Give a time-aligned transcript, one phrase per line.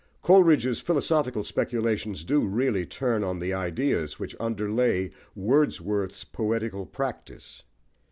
[0.23, 7.61] Coleridge's philosophical speculations do really turn on the ideas which underlay Wordsworth's poetical practice.